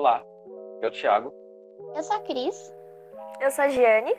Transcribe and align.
Olá, 0.00 0.24
eu 0.80 0.80
sou 0.80 0.88
o 0.88 0.92
Thiago. 0.92 1.34
Eu 1.94 2.02
sou 2.02 2.16
a 2.16 2.20
Cris. 2.20 2.74
Eu 3.38 3.50
sou 3.50 3.66
a 3.66 3.68
Giane. 3.68 4.14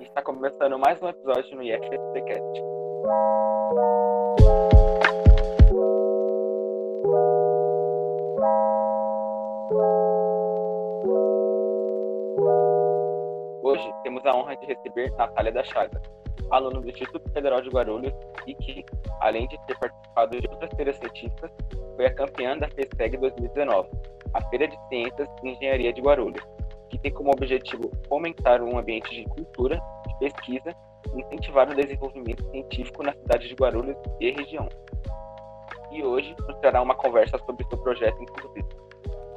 E 0.00 0.02
está 0.02 0.20
começando 0.20 0.76
mais 0.76 1.00
um 1.00 1.08
episódio 1.08 1.54
no 1.54 1.62
IFSCast. 1.62 2.62
Hoje 13.62 13.92
temos 14.02 14.26
a 14.26 14.36
honra 14.36 14.56
de 14.56 14.66
receber 14.66 15.12
Natália 15.12 15.52
da 15.52 15.62
Chaga, 15.62 16.02
aluna 16.50 16.80
do 16.80 16.90
Instituto 16.90 17.32
Federal 17.32 17.60
de 17.60 17.70
Guarulhos 17.70 18.12
e 18.44 18.56
que, 18.56 18.84
além 19.20 19.46
de 19.46 19.56
ter 19.68 19.78
participado 19.78 20.40
de 20.40 20.48
outras 20.48 20.70
feiras 20.74 20.96
científicas, 20.96 21.52
foi 21.94 22.06
a 22.06 22.14
campeã 22.14 22.58
da 22.58 22.68
FESEG 22.68 23.18
2019, 23.18 23.88
a 24.34 24.42
Feira 24.48 24.68
de 24.68 24.76
Ciências 24.88 25.28
e 25.42 25.50
Engenharia 25.50 25.92
de 25.92 26.00
Guarulhos, 26.00 26.42
que 26.90 26.98
tem 26.98 27.12
como 27.12 27.30
objetivo 27.30 27.90
fomentar 28.08 28.62
um 28.62 28.78
ambiente 28.78 29.10
de 29.10 29.24
cultura, 29.28 29.80
de 30.06 30.18
pesquisa 30.18 30.74
e 31.14 31.20
incentivar 31.20 31.68
o 31.70 31.74
desenvolvimento 31.74 32.44
científico 32.50 33.02
na 33.02 33.12
cidade 33.12 33.48
de 33.48 33.54
Guarulhos 33.54 33.96
e 34.20 34.30
região. 34.30 34.68
E 35.90 36.02
hoje 36.02 36.34
nos 36.46 36.56
trará 36.58 36.82
uma 36.82 36.94
conversa 36.94 37.38
sobre 37.46 37.64
seu 37.66 37.78
projeto 37.78 38.22
inclusive. 38.22 38.66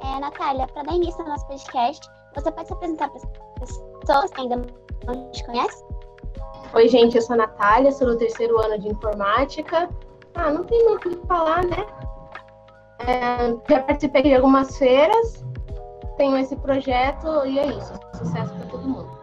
É, 0.04 0.20
Natália, 0.20 0.66
para 0.66 0.82
dar 0.82 0.94
início 0.94 1.20
ao 1.22 1.28
nosso 1.28 1.46
podcast, 1.46 2.06
você 2.34 2.50
pode 2.50 2.66
se 2.66 2.74
apresentar 2.74 3.08
para 3.08 3.18
as 3.62 3.78
pessoas 4.00 4.30
que 4.32 4.40
ainda 4.40 4.56
não 5.06 5.30
te 5.30 5.44
conhecem? 5.44 5.86
Oi, 6.74 6.88
gente, 6.88 7.16
eu 7.16 7.22
sou 7.22 7.34
a 7.34 7.38
Natália, 7.38 7.92
sou 7.92 8.08
do 8.08 8.18
terceiro 8.18 8.58
ano 8.60 8.78
de 8.78 8.88
informática. 8.88 9.88
Ah, 10.34 10.50
não 10.50 10.64
tem 10.64 10.82
muito 10.84 11.08
o 11.08 11.10
que 11.16 11.26
falar, 11.26 11.64
né? 11.66 11.86
É, 13.06 13.72
já 13.72 13.82
participei 13.82 14.22
de 14.22 14.34
algumas 14.34 14.76
feiras, 14.78 15.44
tenho 16.16 16.36
esse 16.38 16.54
projeto 16.56 17.44
e 17.46 17.58
é 17.58 17.66
isso. 17.66 17.92
Sucesso 18.14 18.54
para 18.54 18.66
todo 18.66 18.88
mundo. 18.88 19.22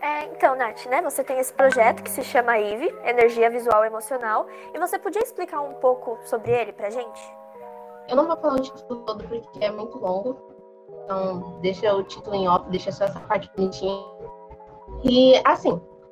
É, 0.00 0.24
então, 0.24 0.56
Nath, 0.56 0.86
né, 0.86 1.00
você 1.00 1.22
tem 1.22 1.38
esse 1.38 1.52
projeto 1.52 2.02
que 2.02 2.10
se 2.10 2.22
chama 2.22 2.58
IVE, 2.58 2.92
Energia 3.04 3.48
Visual 3.50 3.84
Emocional, 3.84 4.46
e 4.74 4.78
você 4.78 4.98
podia 4.98 5.22
explicar 5.22 5.60
um 5.60 5.74
pouco 5.74 6.18
sobre 6.24 6.50
ele 6.50 6.72
pra 6.72 6.90
gente? 6.90 7.34
Eu 8.08 8.16
não 8.16 8.26
vou 8.26 8.36
falar 8.36 8.54
o 8.54 8.60
título 8.60 9.00
todo 9.02 9.24
porque 9.24 9.64
é 9.64 9.70
muito 9.70 9.98
longo, 9.98 10.36
então 11.04 11.60
deixa 11.60 11.94
o 11.94 12.02
título 12.02 12.34
em 12.34 12.48
off, 12.48 12.68
deixa 12.68 12.90
só 12.90 13.04
essa 13.04 13.20
parte 13.20 13.48
bonitinha. 13.56 13.96
E, 15.04 15.40
assim, 15.44 15.70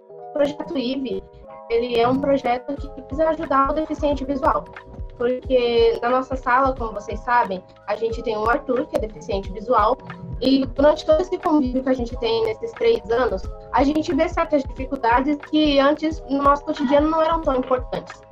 o 0.08 0.32
projeto 0.32 0.78
IVE, 0.78 1.22
ele 1.68 1.98
é 1.98 2.08
um 2.08 2.20
projeto 2.20 2.74
que 2.76 3.02
precisa 3.02 3.30
ajudar 3.30 3.70
o 3.70 3.74
deficiente 3.74 4.24
visual 4.24 4.64
porque 5.20 5.98
na 6.00 6.08
nossa 6.08 6.34
sala, 6.34 6.74
como 6.74 6.94
vocês 6.94 7.20
sabem, 7.20 7.62
a 7.86 7.94
gente 7.94 8.22
tem 8.22 8.38
o 8.38 8.48
Arthur, 8.48 8.86
que 8.86 8.96
é 8.96 9.00
deficiente 9.00 9.52
visual, 9.52 9.98
e 10.40 10.64
durante 10.64 11.04
todo 11.04 11.20
esse 11.20 11.36
convívio 11.36 11.82
que 11.82 11.90
a 11.90 11.92
gente 11.92 12.16
tem 12.16 12.42
nesses 12.46 12.72
três 12.72 13.02
anos, 13.10 13.42
a 13.70 13.84
gente 13.84 14.14
vê 14.14 14.26
certas 14.30 14.62
dificuldades 14.62 15.36
que 15.50 15.78
antes 15.78 16.22
no 16.30 16.42
nosso 16.42 16.64
cotidiano 16.64 17.10
não 17.10 17.20
eram 17.20 17.42
tão 17.42 17.56
importantes. 17.56 18.22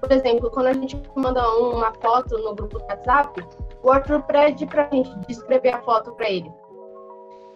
Por 0.00 0.10
exemplo, 0.10 0.50
quando 0.50 0.68
a 0.68 0.72
gente 0.72 0.98
manda 1.14 1.46
uma 1.58 1.92
foto 2.00 2.38
no 2.38 2.54
grupo 2.54 2.78
do 2.78 2.84
WhatsApp, 2.86 3.44
o 3.82 3.90
Arthur 3.90 4.22
pede 4.22 4.64
para 4.64 4.86
a 4.86 4.90
gente 4.90 5.14
descrever 5.28 5.74
a 5.74 5.82
foto 5.82 6.12
para 6.12 6.30
ele. 6.30 6.50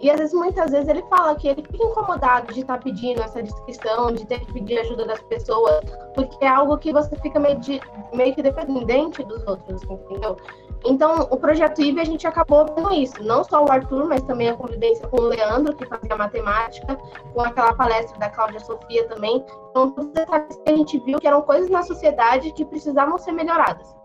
E 0.02 0.10
às 0.10 0.18
vezes, 0.18 0.34
muitas 0.34 0.72
vezes, 0.72 0.88
ele 0.88 1.02
fala 1.02 1.36
que 1.36 1.46
ele 1.46 1.62
fica 1.62 1.84
incomodado 1.84 2.52
de 2.52 2.60
estar 2.60 2.76
tá 2.76 2.82
pedindo 2.82 3.22
essa 3.22 3.40
descrição, 3.40 4.12
de 4.12 4.26
ter 4.26 4.40
que 4.40 4.52
pedir 4.52 4.80
ajuda 4.80 5.06
das 5.06 5.22
pessoas, 5.22 5.80
porque 6.16 6.44
é 6.44 6.48
algo 6.48 6.76
que 6.76 6.92
você 6.92 7.14
fica 7.18 7.38
meio, 7.38 7.60
de, 7.60 7.80
meio 8.12 8.34
que 8.34 8.42
dependente 8.42 9.22
dos 9.22 9.46
outros, 9.46 9.80
entendeu? 9.84 10.36
Então, 10.84 11.28
o 11.30 11.36
projeto 11.36 11.80
IVE 11.80 12.00
a 12.00 12.04
gente 12.04 12.26
acabou 12.26 12.66
vendo 12.74 12.92
isso. 12.92 13.22
Não 13.22 13.44
só 13.44 13.64
o 13.64 13.70
Arthur, 13.70 14.08
mas 14.08 14.20
também 14.24 14.48
a 14.50 14.56
convivência 14.56 15.06
com 15.06 15.18
o 15.18 15.28
Leandro, 15.28 15.76
que 15.76 15.86
fazia 15.86 16.16
matemática, 16.16 16.98
com 17.32 17.40
aquela 17.40 17.72
palestra 17.72 18.18
da 18.18 18.28
Cláudia 18.28 18.58
Sofia 18.58 19.06
também. 19.06 19.44
Então, 19.70 19.92
todos 19.92 20.08
os 20.08 20.12
detalhes 20.12 20.56
que 20.56 20.72
a 20.72 20.76
gente 20.76 20.98
viu 20.98 21.20
que 21.20 21.28
eram 21.28 21.42
coisas 21.42 21.70
na 21.70 21.84
sociedade 21.84 22.52
que 22.52 22.64
precisavam 22.64 23.16
ser 23.18 23.30
melhoradas. 23.30 24.01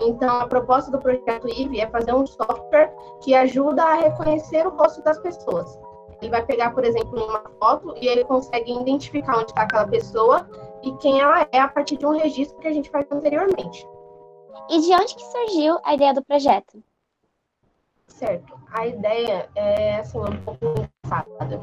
Então, 0.00 0.40
a 0.40 0.46
proposta 0.46 0.90
do 0.90 0.98
projeto 0.98 1.48
IVE 1.48 1.80
é 1.80 1.86
fazer 1.88 2.14
um 2.14 2.26
software 2.26 2.94
que 3.22 3.34
ajuda 3.34 3.82
a 3.82 3.94
reconhecer 3.94 4.66
o 4.66 4.70
rosto 4.70 5.02
das 5.02 5.18
pessoas. 5.18 5.78
Ele 6.20 6.30
vai 6.30 6.44
pegar, 6.44 6.70
por 6.70 6.84
exemplo, 6.84 7.24
uma 7.24 7.42
foto 7.58 7.94
e 8.00 8.06
ele 8.06 8.24
consegue 8.24 8.72
identificar 8.72 9.38
onde 9.38 9.50
está 9.50 9.62
aquela 9.62 9.86
pessoa 9.86 10.48
e 10.82 10.92
quem 10.96 11.20
ela 11.20 11.46
é 11.52 11.60
a 11.60 11.68
partir 11.68 11.96
de 11.96 12.06
um 12.06 12.16
registro 12.16 12.58
que 12.58 12.68
a 12.68 12.72
gente 12.72 12.90
faz 12.90 13.06
anteriormente. 13.10 13.86
E 14.70 14.80
de 14.80 14.94
onde 14.94 15.14
que 15.14 15.24
surgiu 15.24 15.78
a 15.84 15.94
ideia 15.94 16.14
do 16.14 16.24
projeto? 16.24 16.82
Certo. 18.06 18.54
A 18.72 18.86
ideia 18.86 19.48
é, 19.54 19.98
assim, 19.98 20.18
um 20.18 20.42
pouco 20.44 20.64
engraçada. 20.64 21.60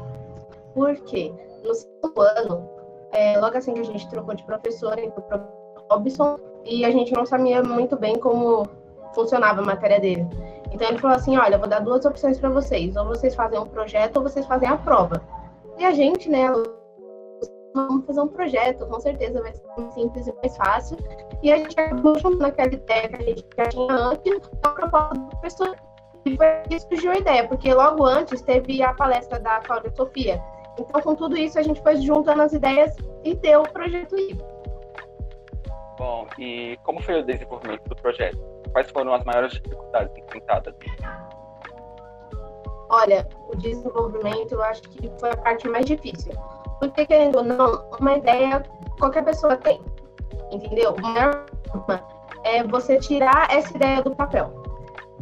Porque 0.72 1.32
no 1.64 1.74
segundo 1.74 2.20
ano, 2.20 2.70
é, 3.12 3.38
logo 3.38 3.56
assim 3.56 3.74
que 3.74 3.80
a 3.80 3.84
gente 3.84 4.08
trocou 4.08 4.34
de 4.34 4.44
professor, 4.44 4.98
entrou 4.98 5.26
o 5.30 5.94
Robson, 5.94 6.38
e 6.64 6.84
a 6.84 6.90
gente 6.90 7.12
não 7.12 7.26
sabia 7.26 7.62
muito 7.62 7.96
bem 7.96 8.18
como 8.18 8.66
funcionava 9.14 9.60
a 9.60 9.64
matéria 9.64 10.00
dele. 10.00 10.26
Então 10.72 10.88
ele 10.88 10.98
falou 10.98 11.16
assim: 11.16 11.36
olha, 11.36 11.58
vou 11.58 11.68
dar 11.68 11.80
duas 11.80 12.04
opções 12.04 12.38
para 12.38 12.50
vocês, 12.50 12.96
ou 12.96 13.06
vocês 13.06 13.34
fazem 13.34 13.58
um 13.58 13.66
projeto 13.66 14.16
ou 14.16 14.22
vocês 14.22 14.46
fazem 14.46 14.68
a 14.68 14.76
prova. 14.76 15.22
E 15.78 15.84
a 15.84 15.92
gente, 15.92 16.28
né, 16.28 16.46
vamos 17.74 18.06
fazer 18.06 18.20
um 18.20 18.28
projeto, 18.28 18.86
com 18.86 19.00
certeza 19.00 19.42
vai 19.42 19.52
ser 19.52 19.64
mais 19.76 19.94
simples 19.94 20.26
e 20.26 20.34
mais 20.36 20.56
fácil. 20.56 20.96
E 21.42 21.52
a 21.52 21.56
gente 21.58 21.78
acabou 21.78 22.18
juntando 22.18 22.46
aquela 22.46 22.72
ideia 22.72 23.08
que 23.08 23.16
a 23.16 23.22
gente 23.22 23.44
já 23.56 23.66
tinha 23.66 23.92
antes, 23.92 24.50
a 24.62 24.68
proposta 24.70 25.14
do 25.14 25.26
professor. 25.26 25.76
E 26.24 26.36
foi 26.36 26.46
isso 26.70 26.88
que 26.88 26.96
surgiu 26.96 27.12
a 27.12 27.18
ideia, 27.18 27.46
porque 27.46 27.74
logo 27.74 28.04
antes 28.04 28.40
teve 28.40 28.82
a 28.82 28.94
palestra 28.94 29.38
da 29.38 29.60
Cláudia 29.60 29.92
Sofia. 29.94 30.42
Então, 30.78 31.00
com 31.02 31.14
tudo 31.14 31.36
isso, 31.36 31.58
a 31.58 31.62
gente 31.62 31.82
foi 31.82 31.96
juntando 31.96 32.42
as 32.42 32.52
ideias 32.52 32.96
e 33.22 33.34
deu 33.34 33.62
o 33.62 33.68
projeto 33.68 34.16
livre. 34.16 34.53
Bom, 36.04 36.26
e 36.38 36.78
como 36.82 37.00
foi 37.00 37.20
o 37.20 37.24
desenvolvimento 37.24 37.88
do 37.88 37.96
projeto? 37.96 38.36
Quais 38.72 38.90
foram 38.90 39.14
as 39.14 39.24
maiores 39.24 39.54
dificuldades 39.54 40.14
enfrentadas? 40.18 40.74
Olha, 42.90 43.26
o 43.48 43.56
desenvolvimento 43.56 44.52
eu 44.52 44.62
acho 44.64 44.82
que 44.82 45.10
foi 45.18 45.30
a 45.30 45.36
parte 45.38 45.66
mais 45.66 45.86
difícil. 45.86 46.34
Porque, 46.78 47.06
querendo 47.06 47.36
ou 47.36 47.44
não, 47.44 47.88
uma 47.98 48.18
ideia 48.18 48.62
qualquer 48.98 49.24
pessoa 49.24 49.56
tem. 49.56 49.80
Entendeu? 50.52 50.92
Problema 50.92 51.46
é 52.44 52.62
você 52.64 52.98
tirar 52.98 53.48
essa 53.50 53.74
ideia 53.74 54.02
do 54.02 54.14
papel. 54.14 54.50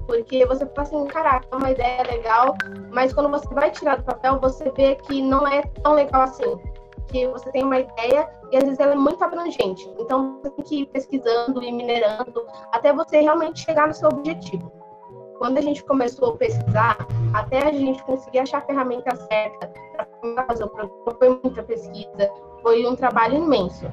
Porque 0.08 0.44
você 0.46 0.66
fala 0.66 0.82
assim, 0.82 1.06
caraca, 1.06 1.46
é 1.48 1.54
uma 1.54 1.70
ideia 1.70 2.02
legal, 2.02 2.56
mas 2.90 3.12
quando 3.12 3.28
você 3.28 3.46
vai 3.54 3.70
tirar 3.70 3.98
do 3.98 4.02
papel, 4.02 4.40
você 4.40 4.68
vê 4.72 4.96
que 4.96 5.22
não 5.22 5.46
é 5.46 5.62
tão 5.84 5.94
legal 5.94 6.22
assim 6.22 6.60
porque 7.02 7.26
você 7.28 7.50
tem 7.50 7.64
uma 7.64 7.78
ideia 7.78 8.28
e 8.50 8.56
às 8.56 8.64
vezes 8.64 8.80
ela 8.80 8.92
é 8.92 8.96
muito 8.96 9.22
abrangente. 9.22 9.88
Então 9.98 10.40
você 10.42 10.50
tem 10.50 10.64
que 10.64 10.80
ir 10.82 10.86
pesquisando 10.86 11.62
e 11.62 11.70
minerando 11.70 12.44
até 12.72 12.92
você 12.92 13.20
realmente 13.20 13.60
chegar 13.60 13.88
no 13.88 13.94
seu 13.94 14.08
objetivo. 14.08 14.72
Quando 15.38 15.58
a 15.58 15.60
gente 15.60 15.82
começou 15.84 16.30
a 16.30 16.36
pesquisar, 16.36 16.96
até 17.34 17.66
a 17.66 17.72
gente 17.72 18.02
conseguir 18.04 18.38
achar 18.40 18.58
a 18.58 18.62
ferramenta 18.62 19.14
certa 19.16 19.72
para 20.20 20.46
fazer 20.46 20.64
o 20.64 20.68
programa, 20.68 21.16
foi 21.18 21.40
muita 21.42 21.62
pesquisa, 21.64 22.30
foi 22.62 22.86
um 22.86 22.94
trabalho 22.94 23.36
imenso. 23.36 23.86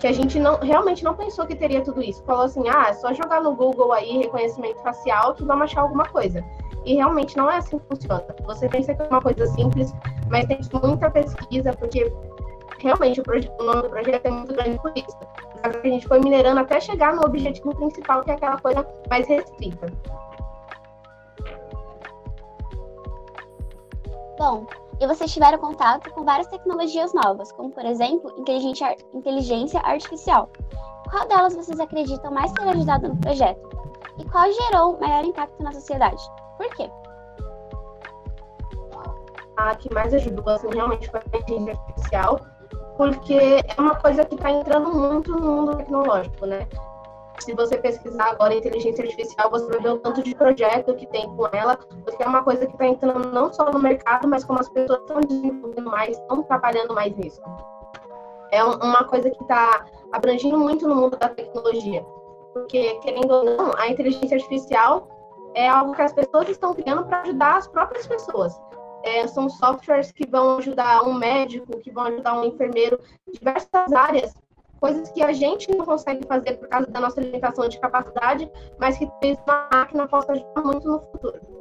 Que 0.00 0.06
a 0.06 0.12
gente 0.12 0.38
não, 0.40 0.58
realmente 0.58 1.04
não 1.04 1.14
pensou 1.14 1.46
que 1.46 1.54
teria 1.54 1.82
tudo 1.82 2.02
isso. 2.02 2.22
Falou 2.24 2.44
assim: 2.44 2.68
ah, 2.68 2.86
é 2.88 2.92
só 2.94 3.12
jogar 3.12 3.42
no 3.42 3.54
Google 3.54 3.92
aí 3.92 4.18
reconhecimento 4.18 4.82
facial 4.82 5.34
que 5.34 5.44
vamos 5.44 5.64
achar 5.64 5.82
alguma 5.82 6.06
coisa. 6.06 6.44
E 6.84 6.94
realmente 6.94 7.36
não 7.36 7.50
é 7.50 7.58
assim 7.58 7.78
que 7.78 7.86
funciona. 7.86 8.24
Você 8.44 8.68
pensa 8.68 8.94
que 8.94 9.02
é 9.02 9.06
uma 9.06 9.20
coisa 9.20 9.46
simples, 9.46 9.94
mas 10.28 10.46
tem 10.46 10.58
muita 10.82 11.10
pesquisa, 11.10 11.72
porque 11.74 12.12
realmente 12.84 13.18
o, 13.20 13.22
projeto, 13.22 13.52
o 13.58 13.64
nome 13.64 13.82
do 13.82 13.90
projeto 13.90 14.26
é 14.26 14.30
muito 14.30 14.54
grande 14.54 14.78
por 14.78 14.92
isso. 14.96 15.18
A 15.62 15.88
gente 15.88 16.06
foi 16.06 16.20
minerando 16.20 16.60
até 16.60 16.78
chegar 16.78 17.14
no 17.14 17.22
objetivo 17.24 17.74
principal, 17.74 18.22
que 18.22 18.30
é 18.30 18.34
aquela 18.34 18.60
coisa 18.60 18.86
mais 19.08 19.26
restrita. 19.26 19.86
Bom, 24.38 24.66
e 25.00 25.06
vocês 25.06 25.32
tiveram 25.32 25.58
contato 25.58 26.10
com 26.10 26.24
várias 26.24 26.46
tecnologias 26.48 27.14
novas, 27.14 27.50
como 27.52 27.70
por 27.70 27.86
exemplo, 27.86 28.32
inteligência, 28.36 28.96
inteligência 29.14 29.80
artificial. 29.80 30.50
Qual 31.10 31.26
delas 31.26 31.56
vocês 31.56 31.80
acreditam 31.80 32.30
mais 32.30 32.52
ter 32.52 32.68
ajudado 32.68 33.08
no 33.08 33.16
projeto? 33.16 33.66
E 34.18 34.24
qual 34.26 34.44
gerou 34.52 34.98
maior 35.00 35.24
impacto 35.24 35.62
na 35.62 35.72
sociedade? 35.72 36.22
Por 36.58 36.68
quê? 36.76 36.90
A 39.56 39.74
que 39.76 39.92
mais 39.94 40.12
ajudou, 40.12 40.52
assim, 40.52 40.68
realmente 40.74 41.10
foi 41.10 41.20
a 41.20 41.38
inteligência 41.38 41.72
artificial, 41.72 42.40
porque 42.96 43.34
é 43.34 43.80
uma 43.80 43.96
coisa 43.96 44.24
que 44.24 44.34
está 44.34 44.50
entrando 44.50 44.92
muito 44.94 45.32
no 45.32 45.40
mundo 45.40 45.76
tecnológico, 45.76 46.46
né? 46.46 46.66
Se 47.40 47.52
você 47.52 47.76
pesquisar 47.76 48.30
agora 48.30 48.54
inteligência 48.54 49.04
artificial, 49.04 49.50
você 49.50 49.66
vai 49.66 49.80
ver 49.80 49.90
o 49.90 49.98
tanto 49.98 50.22
de 50.22 50.34
projeto 50.34 50.94
que 50.94 51.06
tem 51.06 51.28
com 51.34 51.46
ela, 51.52 51.76
porque 51.76 52.22
é 52.22 52.26
uma 52.26 52.44
coisa 52.44 52.64
que 52.64 52.72
está 52.72 52.86
entrando 52.86 53.32
não 53.32 53.52
só 53.52 53.70
no 53.70 53.78
mercado, 53.78 54.28
mas 54.28 54.44
como 54.44 54.60
as 54.60 54.68
pessoas 54.68 55.00
estão 55.00 55.20
desenvolvendo 55.20 55.90
mais, 55.90 56.16
estão 56.16 56.42
trabalhando 56.44 56.94
mais 56.94 57.14
nisso. 57.16 57.42
É 58.52 58.62
uma 58.62 59.02
coisa 59.04 59.28
que 59.30 59.42
está 59.42 59.84
abrangindo 60.12 60.56
muito 60.58 60.86
no 60.86 60.94
mundo 60.94 61.16
da 61.16 61.28
tecnologia, 61.28 62.06
porque, 62.52 62.94
querendo 63.00 63.32
ou 63.32 63.44
não, 63.44 63.72
a 63.76 63.88
inteligência 63.88 64.36
artificial 64.36 65.08
é 65.54 65.68
algo 65.68 65.92
que 65.92 66.02
as 66.02 66.12
pessoas 66.12 66.48
estão 66.48 66.72
criando 66.72 67.04
para 67.04 67.22
ajudar 67.22 67.56
as 67.56 67.66
próprias 67.66 68.06
pessoas. 68.06 68.58
É, 69.04 69.26
são 69.28 69.50
softwares 69.50 70.10
que 70.10 70.26
vão 70.26 70.56
ajudar 70.58 71.02
um 71.02 71.12
médico, 71.12 71.78
que 71.78 71.90
vão 71.90 72.04
ajudar 72.04 72.40
um 72.40 72.44
enfermeiro, 72.44 72.98
diversas 73.30 73.92
áreas, 73.92 74.34
coisas 74.80 75.10
que 75.10 75.22
a 75.22 75.32
gente 75.32 75.70
não 75.70 75.84
consegue 75.84 76.26
fazer 76.26 76.54
por 76.54 76.68
causa 76.68 76.86
da 76.86 77.00
nossa 77.00 77.20
limitação 77.20 77.68
de 77.68 77.78
capacidade, 77.78 78.50
mas 78.78 78.96
que 78.96 79.06
talvez 79.06 79.38
uma 79.46 79.68
máquina 79.72 80.08
possa 80.08 80.32
ajudar 80.32 80.62
muito 80.62 80.88
no 80.88 81.00
futuro. 81.00 81.53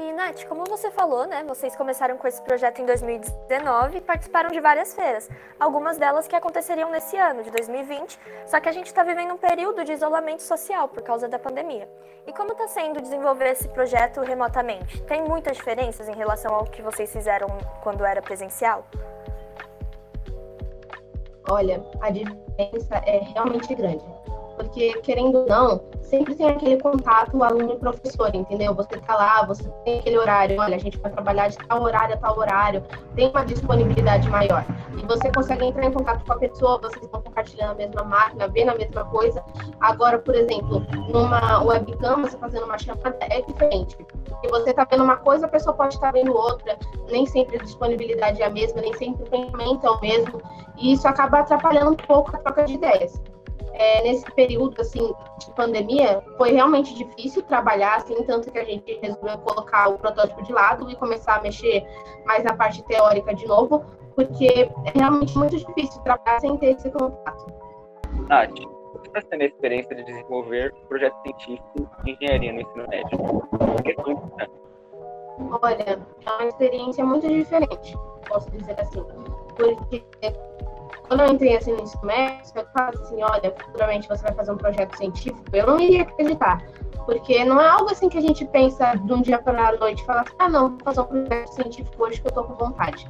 E, 0.00 0.12
Nath, 0.12 0.44
como 0.44 0.64
você 0.64 0.92
falou, 0.92 1.26
né, 1.26 1.42
vocês 1.42 1.74
começaram 1.74 2.16
com 2.16 2.28
esse 2.28 2.40
projeto 2.40 2.80
em 2.80 2.86
2019 2.86 3.98
e 3.98 4.00
participaram 4.00 4.48
de 4.48 4.60
várias 4.60 4.94
feiras, 4.94 5.28
algumas 5.58 5.98
delas 5.98 6.28
que 6.28 6.36
aconteceriam 6.36 6.88
nesse 6.88 7.16
ano, 7.16 7.42
de 7.42 7.50
2020, 7.50 8.16
só 8.46 8.60
que 8.60 8.68
a 8.68 8.72
gente 8.72 8.86
está 8.86 9.02
vivendo 9.02 9.34
um 9.34 9.36
período 9.36 9.84
de 9.84 9.92
isolamento 9.92 10.42
social 10.42 10.86
por 10.86 11.02
causa 11.02 11.26
da 11.26 11.36
pandemia. 11.36 11.88
E 12.28 12.32
como 12.32 12.52
está 12.52 12.68
sendo 12.68 13.02
desenvolver 13.02 13.48
esse 13.48 13.68
projeto 13.70 14.20
remotamente? 14.20 15.02
Tem 15.02 15.20
muitas 15.20 15.56
diferenças 15.56 16.08
em 16.08 16.14
relação 16.14 16.54
ao 16.54 16.64
que 16.64 16.80
vocês 16.80 17.12
fizeram 17.12 17.48
quando 17.82 18.04
era 18.04 18.22
presencial? 18.22 18.86
Olha, 21.50 21.84
a 22.00 22.10
diferença 22.10 23.02
é 23.04 23.18
realmente 23.34 23.74
grande 23.74 24.04
porque 24.58 25.00
querendo 25.02 25.38
ou 25.38 25.46
não, 25.46 25.80
sempre 26.02 26.34
tem 26.34 26.48
aquele 26.48 26.80
contato 26.80 27.42
aluno 27.42 27.74
e 27.74 27.78
professor, 27.78 28.34
entendeu? 28.34 28.74
Você 28.74 28.98
tá 28.98 29.14
lá, 29.14 29.46
você 29.46 29.62
tem 29.84 30.00
aquele 30.00 30.18
horário, 30.18 30.60
olha, 30.60 30.76
a 30.76 30.78
gente 30.78 30.98
vai 30.98 31.12
trabalhar 31.12 31.48
de 31.48 31.56
tal 31.58 31.82
horário 31.82 32.14
a 32.14 32.18
tal 32.18 32.38
horário, 32.38 32.82
tem 33.14 33.30
uma 33.30 33.44
disponibilidade 33.44 34.28
maior. 34.28 34.64
E 35.00 35.06
você 35.06 35.30
consegue 35.30 35.64
entrar 35.64 35.86
em 35.86 35.92
contato 35.92 36.24
com 36.24 36.32
a 36.32 36.38
pessoa, 36.38 36.78
vocês 36.78 37.04
estão 37.04 37.22
compartilhando 37.22 37.70
a 37.70 37.74
mesma 37.74 38.04
máquina, 38.04 38.48
vendo 38.48 38.70
a 38.70 38.74
mesma 38.74 39.04
coisa. 39.04 39.44
Agora, 39.80 40.18
por 40.18 40.34
exemplo, 40.34 40.84
numa 41.08 41.62
webcam, 41.62 42.22
você 42.22 42.36
fazendo 42.36 42.64
uma 42.64 42.78
chamada, 42.78 43.16
é 43.20 43.40
diferente. 43.42 43.96
Porque 43.96 44.48
você 44.48 44.74
tá 44.74 44.86
vendo 44.90 45.04
uma 45.04 45.16
coisa, 45.16 45.46
a 45.46 45.48
pessoa 45.48 45.74
pode 45.74 45.94
estar 45.94 46.12
vendo 46.12 46.34
outra, 46.34 46.76
nem 47.10 47.26
sempre 47.26 47.56
a 47.56 47.62
disponibilidade 47.62 48.42
é 48.42 48.46
a 48.46 48.50
mesma, 48.50 48.80
nem 48.80 48.92
sempre 48.94 49.22
o 49.22 49.30
pensamento 49.30 49.86
é 49.86 49.90
o 49.90 50.00
mesmo, 50.00 50.42
e 50.76 50.92
isso 50.92 51.06
acaba 51.06 51.40
atrapalhando 51.40 51.92
um 51.92 51.96
pouco 51.96 52.34
a 52.34 52.38
troca 52.40 52.64
de 52.64 52.74
ideias 52.74 53.20
é, 53.78 54.02
nesse 54.02 54.30
período 54.32 54.80
assim 54.80 55.14
de 55.38 55.50
pandemia 55.54 56.20
foi 56.36 56.50
realmente 56.50 56.94
difícil 56.94 57.42
trabalhar 57.42 57.96
assim 57.96 58.22
tanto 58.24 58.50
que 58.50 58.58
a 58.58 58.64
gente 58.64 58.98
resolveu 59.00 59.38
colocar 59.38 59.88
o 59.88 59.98
protótipo 59.98 60.42
de 60.42 60.52
lado 60.52 60.90
e 60.90 60.96
começar 60.96 61.36
a 61.36 61.42
mexer 61.42 61.86
mais 62.26 62.42
na 62.42 62.54
parte 62.54 62.82
teórica 62.82 63.32
de 63.34 63.46
novo 63.46 63.84
porque 64.14 64.68
é 64.84 64.98
realmente 64.98 65.38
muito 65.38 65.56
difícil 65.56 66.02
trabalhar 66.02 66.40
sem 66.40 66.56
ter 66.56 66.72
esse 66.72 66.90
contato. 66.90 67.46
Nath, 68.28 68.50
você 68.50 69.06
está 69.06 69.22
tendo 69.30 69.42
a 69.42 69.44
experiência 69.44 69.94
de 69.94 70.02
desenvolver 70.02 70.74
projeto 70.88 71.14
científico 71.22 71.88
de 72.02 72.10
engenharia 72.10 72.52
no 72.52 72.60
ensino 72.60 72.88
médio? 72.88 73.18
Olha, 75.62 76.00
é 76.26 76.30
uma 76.32 76.46
experiência 76.46 77.04
muito 77.04 77.28
diferente, 77.28 77.96
posso 78.28 78.50
dizer 78.50 78.80
assim, 78.80 79.04
porque 79.58 80.04
quando 81.08 81.20
eu 81.20 81.32
entrei 81.32 81.56
assim 81.56 81.72
no 81.72 81.82
ensino 81.82 82.04
médio, 82.04 82.52
eu 82.54 82.66
falo 82.76 83.02
assim, 83.02 83.22
olha, 83.22 83.54
futuramente 83.58 84.08
você 84.08 84.22
vai 84.22 84.34
fazer 84.34 84.52
um 84.52 84.56
projeto 84.56 84.96
científico, 84.96 85.42
eu 85.52 85.66
não 85.66 85.80
iria 85.80 86.02
acreditar. 86.02 86.62
Porque 87.06 87.42
não 87.44 87.58
é 87.58 87.66
algo 87.66 87.90
assim 87.90 88.08
que 88.08 88.18
a 88.18 88.20
gente 88.20 88.44
pensa 88.46 88.94
de 88.94 89.12
um 89.12 89.22
dia 89.22 89.38
para 89.38 89.68
a 89.68 89.76
noite 89.76 90.02
e 90.02 90.06
fala 90.06 90.20
assim, 90.20 90.34
ah 90.38 90.48
não, 90.48 90.68
vou 90.70 90.78
fazer 90.84 91.00
um 91.00 91.04
projeto 91.04 91.48
científico 91.54 92.04
hoje 92.04 92.20
que 92.20 92.28
eu 92.28 92.32
tô 92.32 92.44
com 92.44 92.54
vontade. 92.54 93.08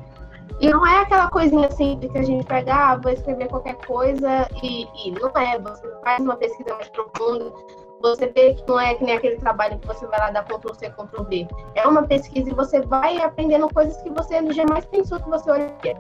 E 0.61 0.69
não 0.69 0.87
é 0.87 1.03
aquela 1.03 1.29
coisinha 1.29 1.69
de 1.69 2.09
que 2.09 2.19
a 2.19 2.23
gente 2.23 2.45
pega, 2.47 2.75
ah, 2.75 2.97
vou 2.97 3.13
escrever 3.13 3.49
qualquer 3.49 3.75
coisa 3.87 4.49
e, 4.63 4.87
e 5.05 5.11
não 5.13 5.31
é. 5.41 5.59
Você 5.59 5.89
faz 6.03 6.21
uma 6.21 6.37
pesquisa 6.37 6.75
mais 6.75 6.89
profunda, 6.89 7.53
você 8.01 8.27
vê 8.29 8.55
que 8.55 8.69
não 8.69 8.79
é 8.79 8.95
que 8.95 9.05
nem 9.05 9.17
aquele 9.17 9.37
trabalho 9.37 9.79
que 9.79 9.87
você 9.87 10.07
vai 10.07 10.19
lá 10.19 10.31
dar 10.31 10.45
Ctrl 10.45 10.75
C, 10.75 10.91
Ctrl 10.91 11.23
V. 11.25 11.49
É 11.75 11.87
uma 11.87 12.03
pesquisa 12.05 12.51
e 12.51 12.55
você 12.55 12.81
vai 12.81 13.21
aprendendo 13.21 13.69
coisas 13.73 14.01
que 14.03 14.11
você 14.11 14.53
jamais 14.53 14.85
pensou 14.87 15.21
que 15.21 15.29
você 15.29 15.51
olharia. 15.51 15.97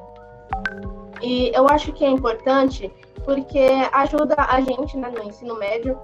E 1.23 1.51
eu 1.55 1.69
acho 1.69 1.93
que 1.93 2.05
é 2.05 2.09
importante 2.09 2.93
porque 3.25 3.69
ajuda 3.93 4.37
a 4.39 4.61
gente 4.61 4.97
né, 4.97 5.11
no 5.11 5.23
ensino 5.23 5.59
médio 5.59 5.99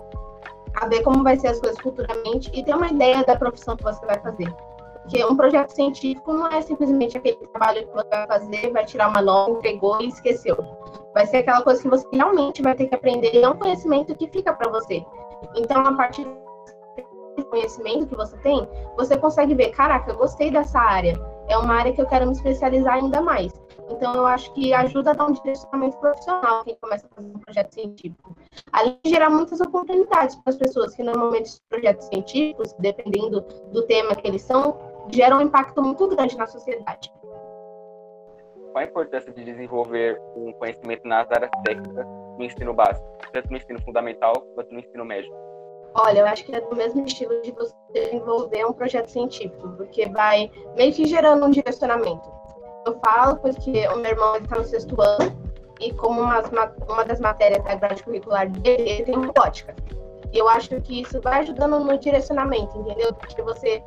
a 0.74 0.86
ver 0.86 1.02
como 1.02 1.22
vai 1.22 1.36
ser 1.36 1.48
as 1.48 1.60
coisas 1.60 1.78
futuramente 1.80 2.50
e 2.52 2.62
ter 2.64 2.74
uma 2.74 2.88
ideia 2.88 3.24
da 3.24 3.36
profissão 3.36 3.76
que 3.76 3.84
você 3.84 4.04
vai 4.04 4.18
fazer. 4.20 4.52
Porque 5.02 5.24
um 5.24 5.36
projeto 5.36 5.70
científico 5.70 6.32
não 6.32 6.48
é 6.48 6.62
simplesmente 6.62 7.16
aquele 7.16 7.36
trabalho 7.36 7.86
que 7.86 7.92
você 7.94 8.08
vai 8.08 8.26
fazer, 8.26 8.72
vai 8.72 8.84
tirar 8.84 9.08
uma 9.08 9.20
nota, 9.20 9.60
pegou 9.60 10.00
e 10.00 10.08
esqueceu. 10.08 10.56
Vai 11.12 11.26
ser 11.26 11.38
aquela 11.38 11.62
coisa 11.62 11.80
que 11.80 11.88
você 11.88 12.06
realmente 12.12 12.62
vai 12.62 12.74
ter 12.74 12.88
que 12.88 12.94
aprender 12.94 13.32
e 13.34 13.42
é 13.42 13.48
um 13.48 13.56
conhecimento 13.56 14.14
que 14.14 14.26
fica 14.28 14.52
para 14.52 14.70
você. 14.70 15.04
Então, 15.54 15.86
a 15.86 15.92
partir 15.92 16.24
do 17.36 17.44
conhecimento 17.44 18.06
que 18.06 18.16
você 18.16 18.36
tem, 18.38 18.66
você 18.96 19.16
consegue 19.16 19.54
ver, 19.54 19.70
caraca, 19.70 20.10
eu 20.10 20.16
gostei 20.16 20.50
dessa 20.50 20.80
área. 20.80 21.14
É 21.48 21.56
uma 21.56 21.74
área 21.74 21.92
que 21.92 22.00
eu 22.00 22.06
quero 22.06 22.26
me 22.26 22.32
especializar 22.32 22.94
ainda 22.94 23.20
mais. 23.20 23.52
Então, 23.90 24.14
eu 24.14 24.26
acho 24.26 24.52
que 24.54 24.72
ajuda 24.72 25.10
a 25.10 25.14
dar 25.14 25.26
um 25.26 25.32
direcionamento 25.32 25.96
profissional 25.98 26.64
quem 26.64 26.76
começa 26.80 27.06
a 27.06 27.14
fazer 27.14 27.28
um 27.28 27.38
projeto 27.38 27.72
científico. 27.72 28.36
Além 28.72 28.98
de 29.04 29.10
gerar 29.10 29.30
muitas 29.30 29.60
oportunidades 29.60 30.36
para 30.36 30.52
as 30.52 30.56
pessoas, 30.56 30.94
que 30.94 31.02
normalmente 31.02 31.46
os 31.46 31.62
projetos 31.68 32.06
científicos, 32.06 32.72
dependendo 32.78 33.42
do 33.72 33.82
tema 33.86 34.14
que 34.14 34.26
eles 34.26 34.42
são, 34.42 34.78
geram 35.10 35.38
um 35.38 35.42
impacto 35.42 35.82
muito 35.82 36.08
grande 36.08 36.36
na 36.36 36.46
sociedade. 36.46 37.12
Qual 38.72 38.82
a 38.82 38.84
importância 38.84 39.32
de 39.32 39.44
desenvolver 39.44 40.20
um 40.34 40.52
conhecimento 40.54 41.06
nas 41.06 41.30
áreas 41.30 41.50
técnicas 41.64 42.06
no 42.38 42.44
ensino 42.44 42.74
básico, 42.74 43.06
tanto 43.32 43.50
no 43.50 43.56
ensino 43.56 43.80
fundamental 43.82 44.32
quanto 44.54 44.72
no 44.72 44.80
ensino 44.80 45.04
médio? 45.04 45.32
Olha, 45.96 46.20
eu 46.20 46.26
acho 46.26 46.44
que 46.44 46.56
é 46.56 46.60
do 46.60 46.74
mesmo 46.74 47.04
estilo 47.04 47.40
de 47.42 47.52
você 47.52 47.72
desenvolver 47.92 48.66
um 48.66 48.72
projeto 48.72 49.06
científico, 49.06 49.68
porque 49.76 50.08
vai 50.08 50.50
meio 50.74 50.92
que 50.92 51.06
gerando 51.06 51.46
um 51.46 51.50
direcionamento 51.50 52.43
eu 52.86 52.98
falo 53.04 53.36
porque 53.36 53.86
o 53.88 53.96
meu 53.96 54.10
irmão 54.12 54.36
está 54.36 54.56
no 54.56 54.64
sexto 54.64 55.00
ano 55.00 55.36
e 55.80 55.92
como 55.92 56.20
uma 56.20 57.04
das 57.04 57.20
matérias 57.20 57.62
da 57.64 57.74
grade 57.74 58.02
curricular 58.02 58.48
dele, 58.48 58.88
ele 58.88 59.02
tem 59.04 59.14
robótica. 59.14 59.74
E 60.32 60.38
eu 60.38 60.48
acho 60.48 60.80
que 60.80 61.02
isso 61.02 61.20
vai 61.20 61.40
ajudando 61.40 61.78
no 61.80 61.98
direcionamento, 61.98 62.76
entendeu? 62.78 63.12
Porque 63.14 63.40
você 63.42 63.82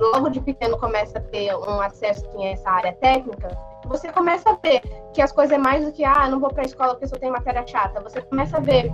logo 0.00 0.30
de 0.30 0.40
pequeno 0.40 0.78
começa 0.78 1.18
a 1.18 1.20
ter 1.20 1.54
um 1.54 1.80
acesso 1.80 2.24
a 2.36 2.46
essa 2.46 2.70
área 2.70 2.92
técnica, 2.94 3.48
você 3.86 4.10
começa 4.10 4.50
a 4.50 4.54
ver 4.54 4.80
que 5.12 5.20
as 5.20 5.30
coisas 5.30 5.54
é 5.54 5.58
mais 5.58 5.84
do 5.84 5.92
que, 5.92 6.04
ah, 6.04 6.28
não 6.28 6.40
vou 6.40 6.50
para 6.50 6.62
a 6.62 6.66
escola 6.66 6.94
porque 6.94 7.06
só 7.06 7.16
tem 7.16 7.30
matéria 7.30 7.66
chata. 7.66 8.00
Você 8.00 8.22
começa 8.22 8.56
a 8.56 8.60
ver 8.60 8.90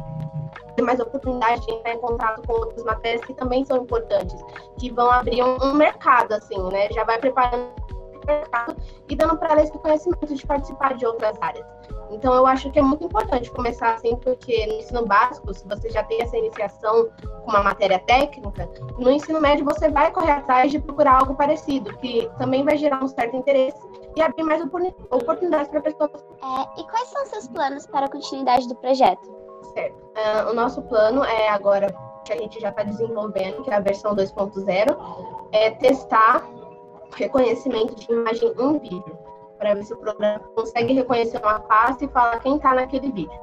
mais 0.82 0.98
oportunidade 0.98 1.64
de 1.66 1.72
entrar 1.72 1.94
em 1.94 1.98
contato 1.98 2.42
com 2.46 2.54
outras 2.54 2.82
matérias 2.84 3.24
que 3.24 3.34
também 3.34 3.64
são 3.64 3.76
importantes, 3.78 4.34
que 4.78 4.90
vão 4.90 5.10
abrir 5.10 5.42
um 5.42 5.74
mercado, 5.74 6.32
assim, 6.32 6.58
né? 6.70 6.88
Já 6.90 7.04
vai 7.04 7.18
preparando 7.18 7.79
mercado 8.26 8.76
e 9.08 9.16
dando 9.16 9.36
para 9.36 9.52
eles 9.52 9.70
o 9.70 9.78
conhecimento 9.78 10.34
de 10.34 10.46
participar 10.46 10.94
de 10.94 11.06
outras 11.06 11.36
áreas. 11.40 11.66
Então, 12.10 12.34
eu 12.34 12.46
acho 12.46 12.70
que 12.70 12.78
é 12.78 12.82
muito 12.82 13.04
importante 13.04 13.50
começar 13.50 13.94
assim, 13.94 14.16
porque 14.16 14.66
no 14.66 14.74
ensino 14.74 15.06
básico, 15.06 15.54
se 15.54 15.66
você 15.66 15.90
já 15.90 16.02
tem 16.02 16.20
essa 16.20 16.36
iniciação 16.36 17.08
com 17.44 17.50
uma 17.50 17.62
matéria 17.62 17.98
técnica, 18.00 18.68
no 18.98 19.10
ensino 19.10 19.40
médio 19.40 19.64
você 19.64 19.88
vai 19.88 20.10
correr 20.10 20.32
atrás 20.32 20.72
de 20.72 20.80
procurar 20.80 21.20
algo 21.20 21.34
parecido, 21.34 21.96
que 21.98 22.28
também 22.36 22.64
vai 22.64 22.76
gerar 22.76 23.02
um 23.02 23.08
certo 23.08 23.36
interesse 23.36 23.78
e 24.16 24.22
abrir 24.22 24.42
mais 24.42 24.60
oportunidades 25.10 25.68
para 25.68 25.80
pessoas. 25.80 26.10
É, 26.42 26.80
e 26.80 26.84
quais 26.84 27.08
são 27.08 27.24
seus 27.26 27.46
planos 27.48 27.86
para 27.86 28.06
a 28.06 28.10
continuidade 28.10 28.66
do 28.66 28.74
projeto? 28.74 29.40
Certo. 29.72 29.94
Uh, 29.94 30.50
o 30.50 30.54
nosso 30.54 30.82
plano 30.82 31.22
é 31.22 31.48
agora 31.48 31.94
que 32.24 32.32
a 32.32 32.36
gente 32.36 32.60
já 32.60 32.70
está 32.70 32.82
desenvolvendo, 32.82 33.62
que 33.62 33.70
é 33.70 33.74
a 33.74 33.80
versão 33.80 34.14
2.0, 34.14 34.96
é 35.52 35.70
testar 35.70 36.46
reconhecimento 37.16 37.94
de 37.94 38.12
imagem 38.12 38.52
em 38.58 38.78
vídeo, 38.78 39.18
para 39.58 39.74
ver 39.74 39.84
se 39.84 39.92
o 39.92 39.96
programa 39.96 40.40
consegue 40.54 40.94
reconhecer 40.94 41.38
uma 41.38 41.60
face 41.60 42.04
e 42.04 42.08
falar 42.08 42.40
quem 42.40 42.56
está 42.56 42.74
naquele 42.74 43.12
vídeo. 43.12 43.40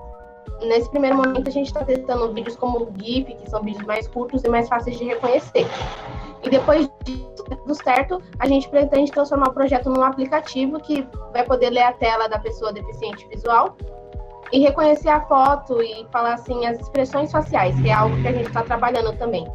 Nesse 0.61 0.89
primeiro 0.89 1.17
momento, 1.17 1.47
a 1.47 1.51
gente 1.51 1.67
está 1.67 1.85
testando 1.85 2.33
vídeos 2.33 2.55
como 2.55 2.83
o 2.83 2.93
GIF, 2.97 3.35
que 3.35 3.49
são 3.49 3.61
vídeos 3.61 3.85
mais 3.85 4.07
curtos 4.07 4.43
e 4.43 4.49
mais 4.49 4.67
fáceis 4.67 4.97
de 4.97 5.03
reconhecer. 5.03 5.67
E 6.41 6.49
depois 6.49 6.89
disso, 7.03 7.43
tudo 7.43 7.75
certo, 7.75 8.21
a 8.39 8.47
gente 8.47 8.67
pretende 8.69 9.11
transformar 9.11 9.49
o 9.49 9.53
projeto 9.53 9.89
num 9.89 10.03
aplicativo 10.03 10.79
que 10.79 11.07
vai 11.31 11.43
poder 11.43 11.69
ler 11.69 11.83
a 11.83 11.93
tela 11.93 12.27
da 12.27 12.39
pessoa 12.39 12.73
deficiente 12.73 13.27
visual 13.27 13.75
e 14.51 14.59
reconhecer 14.59 15.09
a 15.09 15.21
foto 15.21 15.81
e 15.81 16.07
falar 16.11 16.33
assim 16.33 16.65
as 16.65 16.79
expressões 16.79 17.31
faciais, 17.31 17.79
que 17.79 17.89
é 17.89 17.93
algo 17.93 18.19
que 18.21 18.27
a 18.27 18.31
gente 18.31 18.47
está 18.47 18.63
trabalhando 18.63 19.15
também 19.17 19.45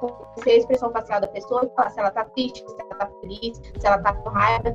conhecer 0.00 0.50
a 0.50 0.56
expressão 0.56 0.90
facial 0.90 1.20
da 1.20 1.28
pessoa 1.28 1.64
e 1.64 1.74
falar 1.74 1.90
se 1.90 2.00
ela 2.00 2.10
tá 2.10 2.24
triste, 2.24 2.64
se 2.68 2.80
ela 2.80 2.94
tá 2.94 3.10
feliz, 3.20 3.58
se 3.78 3.86
ela 3.86 3.98
tá 3.98 4.12
com 4.12 4.30
raiva. 4.30 4.72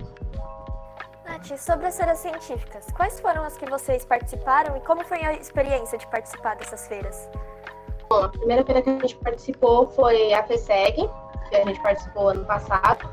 Nath, 1.25 1.57
sobre 1.57 1.87
as 1.87 1.97
feiras 1.97 2.19
científicas, 2.19 2.87
quais 2.95 3.19
foram 3.19 3.43
as 3.43 3.57
que 3.57 3.69
vocês 3.69 4.03
participaram 4.03 4.75
e 4.77 4.81
como 4.81 5.03
foi 5.05 5.23
a 5.23 5.33
experiência 5.33 5.97
de 5.97 6.07
participar 6.07 6.55
dessas 6.55 6.87
feiras? 6.87 7.29
Bom, 8.09 8.23
a 8.23 8.29
primeira 8.29 8.65
feira 8.65 8.81
que 8.81 8.89
a 8.89 8.99
gente 8.99 9.15
participou 9.17 9.87
foi 9.91 10.33
a 10.33 10.43
FESEG, 10.43 11.09
que 11.49 11.55
a 11.55 11.65
gente 11.65 11.81
participou 11.81 12.29
ano 12.29 12.45
passado. 12.45 13.09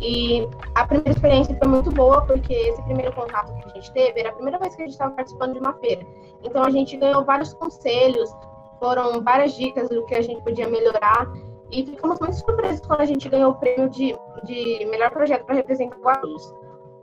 E 0.00 0.48
a 0.74 0.86
primeira 0.86 1.10
experiência 1.10 1.54
foi 1.58 1.68
muito 1.68 1.90
boa, 1.90 2.24
porque 2.24 2.54
esse 2.54 2.82
primeiro 2.84 3.12
contato 3.12 3.52
que 3.52 3.68
a 3.68 3.74
gente 3.74 3.92
teve 3.92 4.20
era 4.20 4.30
a 4.30 4.32
primeira 4.32 4.58
vez 4.58 4.74
que 4.74 4.82
a 4.82 4.84
gente 4.86 4.92
estava 4.92 5.14
participando 5.14 5.52
de 5.52 5.58
uma 5.58 5.74
feira. 5.74 6.06
Então 6.42 6.64
a 6.64 6.70
gente 6.70 6.96
ganhou 6.96 7.22
vários 7.22 7.52
conselhos, 7.52 8.34
foram 8.80 9.22
várias 9.22 9.54
dicas 9.54 9.88
do 9.88 10.04
que 10.06 10.14
a 10.16 10.22
gente 10.22 10.42
podia 10.42 10.68
melhorar 10.68 11.30
E 11.70 11.86
ficamos 11.86 12.18
muito 12.18 12.34
surpresos 12.34 12.80
quando 12.84 13.02
a 13.02 13.04
gente 13.04 13.28
ganhou 13.28 13.52
o 13.52 13.54
prêmio 13.54 13.88
de, 13.88 14.16
de 14.42 14.84
melhor 14.86 15.10
projeto 15.10 15.44
para 15.44 15.54
representar 15.54 15.96
Guarulhos. 15.98 16.52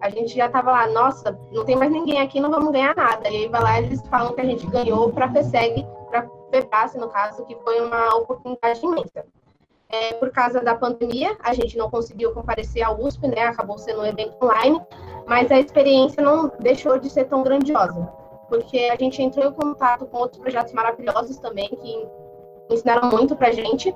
A 0.02 0.10
gente 0.10 0.36
já 0.36 0.48
estava 0.48 0.72
lá, 0.72 0.88
nossa, 0.88 1.40
não 1.52 1.64
tem 1.64 1.76
mais 1.76 1.92
ninguém 1.92 2.20
aqui, 2.20 2.40
não 2.40 2.52
vamos 2.52 2.72
ganhar 2.72 2.96
nada. 2.96 3.30
E 3.30 3.36
aí 3.36 3.48
vai 3.48 3.62
lá 3.62 3.80
eles 3.80 4.06
falam 4.10 4.34
que 4.34 4.42
a 4.42 4.46
gente 4.46 4.68
ganhou 4.68 5.12
para 5.14 5.26
a 5.26 5.32
FESEG, 5.32 5.88
para 6.10 6.20
a 6.20 6.28
FEBRAS, 6.52 6.96
no 6.96 7.08
caso, 7.08 7.46
que 7.46 7.56
foi 7.64 7.80
uma 7.82 8.16
oportunidade 8.16 8.86
imensa. 8.86 9.26
É, 9.90 10.14
por 10.16 10.30
causa 10.32 10.62
da 10.62 10.76
pandemia, 10.76 11.36
a 11.42 11.54
gente 11.54 11.78
não 11.78 11.90
conseguiu 11.90 12.34
comparecer 12.34 12.84
ao 12.84 13.02
USP, 13.02 13.26
né? 13.28 13.44
Acabou 13.44 13.78
sendo 13.78 14.02
um 14.02 14.06
evento 14.06 14.36
online, 14.44 14.82
mas 15.26 15.50
a 15.50 15.60
experiência 15.60 16.22
não 16.22 16.52
deixou 16.60 17.00
de 17.00 17.10
ser 17.10 17.26
tão 17.26 17.42
grandiosa, 17.42 18.08
porque 18.50 18.90
a 18.92 18.96
gente 18.96 19.22
entrou 19.22 19.50
em 19.50 19.54
contato 19.54 20.06
com 20.06 20.18
outros 20.18 20.42
projetos 20.42 20.74
maravilhosos 20.74 21.38
também 21.38 21.70
que 21.70 22.08
ensinaram 22.70 23.10
muito 23.10 23.36
para 23.36 23.50
a 23.50 23.52
gente. 23.52 23.96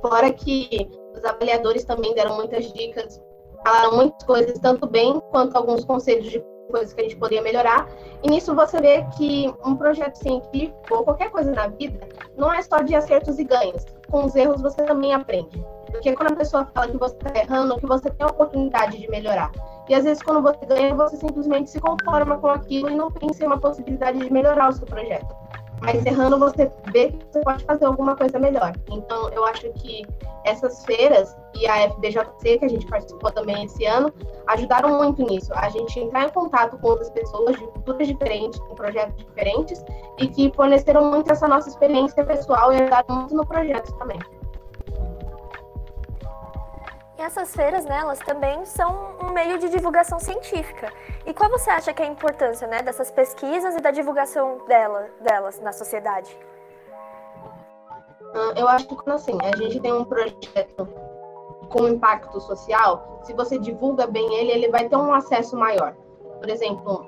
Fora 0.00 0.32
que 0.32 0.90
os 1.16 1.24
avaliadores 1.24 1.84
também 1.84 2.14
deram 2.14 2.36
muitas 2.36 2.70
dicas, 2.72 3.22
falaram 3.64 3.96
muitas 3.96 4.22
coisas, 4.24 4.58
tanto 4.58 4.86
bem 4.86 5.20
quanto 5.30 5.56
alguns 5.56 5.84
conselhos 5.84 6.30
de 6.30 6.44
coisas 6.70 6.92
que 6.92 7.00
a 7.00 7.04
gente 7.04 7.16
poderia 7.16 7.42
melhorar. 7.42 7.88
E 8.22 8.28
nisso 8.28 8.54
você 8.54 8.80
vê 8.80 9.04
que 9.16 9.52
um 9.64 9.76
projeto 9.76 10.16
científico 10.16 10.76
ou 10.90 11.04
qualquer 11.04 11.30
coisa 11.30 11.50
na 11.52 11.68
vida 11.68 12.06
não 12.36 12.52
é 12.52 12.60
só 12.62 12.80
de 12.80 12.94
acertos 12.94 13.38
e 13.38 13.44
ganhos 13.44 13.84
com 14.10 14.26
os 14.26 14.36
erros 14.36 14.60
você 14.60 14.82
também 14.84 15.12
aprende. 15.14 15.64
Porque 15.90 16.14
quando 16.14 16.32
a 16.32 16.36
pessoa 16.36 16.68
fala 16.74 16.88
que 16.88 16.96
você 16.96 17.16
está 17.16 17.38
errando, 17.38 17.78
que 17.78 17.86
você 17.86 18.10
tem 18.10 18.26
a 18.26 18.30
oportunidade 18.30 18.98
de 18.98 19.08
melhorar. 19.08 19.50
E 19.88 19.94
às 19.94 20.04
vezes 20.04 20.22
quando 20.22 20.42
você 20.42 20.64
ganha, 20.66 20.94
você 20.94 21.16
simplesmente 21.16 21.70
se 21.70 21.80
conforma 21.80 22.38
com 22.38 22.48
aquilo 22.48 22.90
e 22.90 22.94
não 22.94 23.10
pensa 23.10 23.44
em 23.44 23.46
uma 23.46 23.58
possibilidade 23.58 24.18
de 24.18 24.32
melhorar 24.32 24.70
o 24.70 24.72
seu 24.72 24.86
projeto. 24.86 25.34
Mas 25.80 26.04
errando, 26.06 26.38
você 26.38 26.70
vê 26.92 27.10
que 27.10 27.26
você 27.30 27.40
pode 27.40 27.64
fazer 27.64 27.84
alguma 27.84 28.16
coisa 28.16 28.38
melhor. 28.38 28.72
Então, 28.90 29.28
eu 29.30 29.44
acho 29.44 29.70
que 29.74 30.02
essas 30.44 30.84
feiras 30.84 31.36
e 31.54 31.66
a 31.66 31.90
FBJC, 31.90 32.58
que 32.58 32.64
a 32.64 32.68
gente 32.68 32.86
participou 32.86 33.30
também 33.30 33.64
esse 33.64 33.84
ano, 33.84 34.12
ajudaram 34.46 34.96
muito 34.98 35.22
nisso. 35.22 35.52
A 35.54 35.68
gente 35.68 35.98
entrar 35.98 36.24
em 36.24 36.28
contato 36.30 36.78
com 36.78 36.88
outras 36.88 37.10
pessoas 37.10 37.56
de 37.56 37.66
culturas 37.66 38.06
diferentes, 38.06 38.58
com 38.60 38.74
projetos 38.74 39.16
diferentes, 39.24 39.84
e 40.18 40.28
que 40.28 40.52
forneceram 40.54 41.10
muito 41.10 41.30
essa 41.30 41.48
nossa 41.48 41.68
experiência 41.68 42.24
pessoal 42.24 42.72
e 42.72 42.76
ajudaram 42.76 43.16
muito 43.16 43.34
no 43.34 43.46
projeto 43.46 43.92
também. 43.98 44.18
E 47.16 47.22
essas 47.22 47.54
feiras, 47.54 47.84
né, 47.84 47.98
elas 47.98 48.18
também 48.18 48.64
são 48.64 49.16
um 49.22 49.32
meio 49.32 49.58
de 49.58 49.68
divulgação 49.68 50.18
científica. 50.18 50.92
E 51.24 51.32
qual 51.32 51.48
você 51.48 51.70
acha 51.70 51.92
que 51.92 52.02
é 52.02 52.06
a 52.06 52.08
importância, 52.08 52.66
né, 52.66 52.82
dessas 52.82 53.10
pesquisas 53.10 53.76
e 53.76 53.80
da 53.80 53.90
divulgação 53.92 54.66
dela, 54.66 55.08
delas 55.20 55.60
na 55.60 55.72
sociedade? 55.72 56.36
Ah, 58.34 58.52
eu 58.56 58.66
acho 58.66 58.88
que 58.88 59.10
assim, 59.10 59.38
a 59.40 59.56
gente 59.56 59.78
tem 59.78 59.92
um 59.92 60.04
projeto 60.04 60.88
com 61.68 61.88
impacto 61.88 62.40
social, 62.40 63.20
se 63.22 63.32
você 63.32 63.58
divulga 63.58 64.06
bem 64.06 64.34
ele, 64.34 64.50
ele 64.50 64.68
vai 64.68 64.88
ter 64.88 64.96
um 64.96 65.14
acesso 65.14 65.56
maior. 65.56 65.94
Por 66.40 66.48
exemplo, 66.50 67.06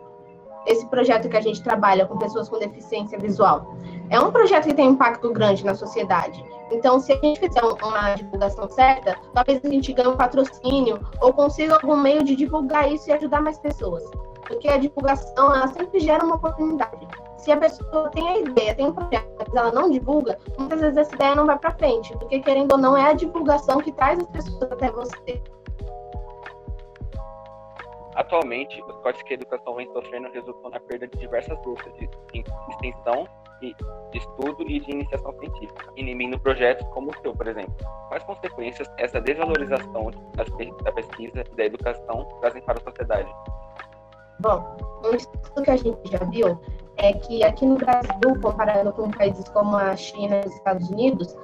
esse 0.66 0.86
projeto 0.86 1.28
que 1.28 1.36
a 1.36 1.40
gente 1.40 1.62
trabalha 1.62 2.06
com 2.06 2.16
pessoas 2.16 2.48
com 2.48 2.58
deficiência 2.58 3.18
visual, 3.18 3.74
é 4.10 4.20
um 4.20 4.30
projeto 4.30 4.68
que 4.68 4.74
tem 4.74 4.90
impacto 4.90 5.32
grande 5.32 5.64
na 5.64 5.74
sociedade. 5.74 6.44
Então, 6.70 6.98
se 6.98 7.12
a 7.12 7.16
gente 7.16 7.40
fizer 7.40 7.62
uma 7.62 8.14
divulgação 8.14 8.68
certa, 8.68 9.16
talvez 9.32 9.64
a 9.64 9.68
gente 9.68 9.92
ganhe 9.92 10.08
um 10.08 10.16
patrocínio 10.16 11.00
ou 11.20 11.32
consiga 11.32 11.74
algum 11.74 11.96
meio 11.96 12.24
de 12.24 12.34
divulgar 12.34 12.90
isso 12.90 13.08
e 13.08 13.12
ajudar 13.12 13.40
mais 13.40 13.58
pessoas. 13.58 14.04
Porque 14.46 14.68
a 14.68 14.76
divulgação, 14.76 15.54
ela 15.54 15.68
sempre 15.68 16.00
gera 16.00 16.24
uma 16.24 16.36
oportunidade. 16.36 17.06
Se 17.36 17.50
a 17.52 17.56
pessoa 17.56 18.10
tem 18.10 18.28
a 18.28 18.38
ideia, 18.38 18.74
tem 18.74 18.86
um 18.86 18.92
projeto, 18.92 19.28
mas 19.38 19.54
ela 19.54 19.72
não 19.72 19.90
divulga, 19.90 20.38
muitas 20.58 20.80
vezes 20.80 20.96
essa 20.96 21.14
ideia 21.14 21.34
não 21.34 21.46
vai 21.46 21.58
para 21.58 21.72
frente. 21.72 22.12
Porque, 22.18 22.40
querendo 22.40 22.72
ou 22.72 22.78
não, 22.78 22.96
é 22.96 23.10
a 23.10 23.12
divulgação 23.12 23.78
que 23.78 23.92
traz 23.92 24.18
as 24.18 24.26
pessoas 24.26 24.70
até 24.70 24.90
você. 24.90 25.42
Atualmente, 28.14 28.82
os 28.82 28.96
cortes 29.02 29.22
que 29.22 29.34
a 29.34 29.34
educação 29.34 29.74
vem 29.74 29.92
sofrendo 29.92 30.28
resultam 30.32 30.70
na 30.70 30.80
perda 30.80 31.06
de 31.06 31.18
diversas 31.18 31.58
lutas 31.64 31.92
de 31.94 32.08
extensão 32.70 33.28
de 33.60 34.18
estudo 34.18 34.62
e 34.62 34.80
de 34.80 34.90
iniciação 34.90 35.32
científica, 35.38 35.92
inimindo 35.96 36.38
projetos 36.38 36.86
como 36.88 37.10
o 37.10 37.20
seu, 37.20 37.34
por 37.34 37.46
exemplo. 37.46 37.74
Quais 38.08 38.22
consequências 38.24 38.88
essa 38.98 39.20
desvalorização 39.20 40.10
da 40.82 40.92
pesquisa 40.92 41.44
e 41.50 41.56
da 41.56 41.64
educação 41.64 42.26
trazem 42.40 42.62
para 42.62 42.78
a 42.78 42.82
sociedade? 42.82 43.28
Bom, 44.40 44.76
um 45.04 45.14
estudo 45.14 45.62
que 45.62 45.70
a 45.70 45.76
gente 45.76 46.10
já 46.10 46.18
viu 46.30 46.60
é 46.98 47.12
que 47.12 47.42
aqui 47.42 47.64
no 47.64 47.76
Brasil, 47.76 48.40
comparando 48.42 48.92
com 48.92 49.10
países 49.10 49.48
como 49.48 49.76
a 49.76 49.96
China 49.96 50.40
e 50.44 50.48
os 50.48 50.54
Estados 50.54 50.88
Unidos, 50.90 51.34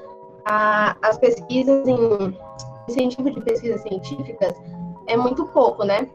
a, 0.45 0.97
as 1.02 1.19
pesquisas 1.19 1.87
em 1.87 2.37
incentivo 2.88 3.31
de 3.31 3.40
pesquisas 3.40 3.81
científicas 3.83 4.54
é 5.07 5.16
muito 5.16 5.47
pouco, 5.49 5.85
né? 5.85 6.09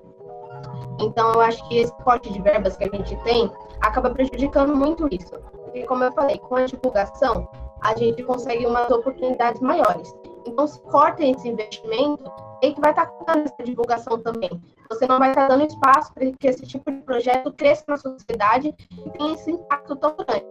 Então, 0.99 1.33
eu 1.33 1.41
acho 1.41 1.67
que 1.67 1.77
esse 1.77 1.93
corte 2.03 2.31
de 2.31 2.41
verbas 2.41 2.75
que 2.75 2.83
a 2.83 2.89
gente 2.89 3.15
tem 3.23 3.51
acaba 3.81 4.09
prejudicando 4.09 4.75
muito 4.75 5.07
isso. 5.11 5.31
Porque, 5.77 5.87
como 5.87 6.03
eu 6.03 6.11
falei, 6.11 6.39
com 6.39 6.55
a 6.55 6.65
divulgação, 6.65 7.47
a 7.83 7.95
gente 7.95 8.23
consegue 8.23 8.65
umas 8.65 8.89
oportunidades 8.89 9.61
maiores. 9.61 10.11
Então, 10.47 10.65
se 10.65 10.81
corta 10.81 11.23
esse 11.23 11.47
investimento, 11.47 12.23
é 12.63 12.71
que 12.71 12.81
vai 12.81 12.89
estar 12.91 13.05
cortando 13.05 13.45
essa 13.45 13.63
divulgação 13.63 14.17
também. 14.19 14.49
Você 14.89 15.05
não 15.05 15.19
vai 15.19 15.29
estar 15.29 15.47
dando 15.47 15.67
espaço 15.67 16.11
para 16.13 16.31
que 16.31 16.47
esse 16.47 16.65
tipo 16.65 16.91
de 16.91 17.01
projeto 17.01 17.51
cresça 17.53 17.83
na 17.87 17.97
sociedade 17.97 18.73
e 18.91 19.09
tenha 19.11 19.33
esse 19.33 19.51
impacto 19.51 19.95
tão 19.97 20.15
grande. 20.15 20.47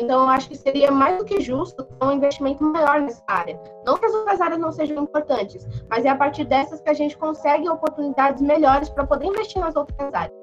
Então, 0.00 0.22
eu 0.22 0.28
acho 0.30 0.48
que 0.48 0.56
seria 0.56 0.90
mais 0.90 1.18
do 1.18 1.26
que 1.26 1.42
justo 1.42 1.86
um 2.02 2.12
investimento 2.12 2.64
maior 2.64 3.02
nessa 3.02 3.22
área. 3.28 3.60
Não 3.84 3.98
que 3.98 4.06
as 4.06 4.14
outras 4.14 4.40
áreas 4.40 4.58
não 4.58 4.72
sejam 4.72 5.02
importantes, 5.02 5.66
mas 5.90 6.06
é 6.06 6.08
a 6.08 6.16
partir 6.16 6.44
dessas 6.44 6.80
que 6.80 6.88
a 6.88 6.94
gente 6.94 7.18
consegue 7.18 7.68
oportunidades 7.68 8.40
melhores 8.40 8.88
para 8.88 9.06
poder 9.06 9.26
investir 9.26 9.60
nas 9.60 9.76
outras 9.76 10.14
áreas. 10.14 10.39